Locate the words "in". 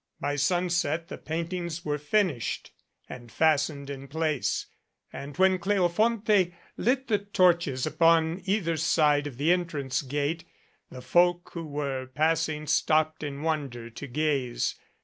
3.91-4.07, 13.21-13.43